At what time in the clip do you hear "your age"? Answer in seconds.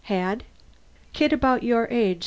1.61-2.19